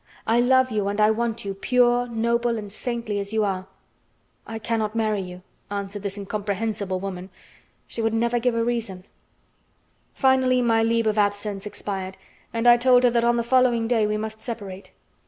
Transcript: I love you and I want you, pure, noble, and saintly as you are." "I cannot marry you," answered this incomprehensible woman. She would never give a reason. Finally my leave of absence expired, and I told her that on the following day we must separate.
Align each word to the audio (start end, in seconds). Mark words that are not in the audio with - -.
I 0.25 0.39
love 0.39 0.71
you 0.71 0.87
and 0.87 0.99
I 0.99 1.11
want 1.11 1.45
you, 1.45 1.53
pure, 1.53 2.07
noble, 2.07 2.57
and 2.57 2.73
saintly 2.73 3.19
as 3.19 3.33
you 3.33 3.43
are." 3.43 3.67
"I 4.47 4.57
cannot 4.57 4.95
marry 4.95 5.21
you," 5.21 5.43
answered 5.69 6.01
this 6.01 6.17
incomprehensible 6.17 6.99
woman. 6.99 7.29
She 7.85 8.01
would 8.01 8.11
never 8.15 8.39
give 8.39 8.55
a 8.55 8.63
reason. 8.63 9.03
Finally 10.15 10.63
my 10.63 10.81
leave 10.81 11.05
of 11.05 11.19
absence 11.19 11.67
expired, 11.67 12.17
and 12.51 12.67
I 12.67 12.77
told 12.77 13.03
her 13.03 13.11
that 13.11 13.23
on 13.23 13.37
the 13.37 13.43
following 13.43 13.87
day 13.87 14.07
we 14.07 14.17
must 14.17 14.41
separate. 14.41 14.89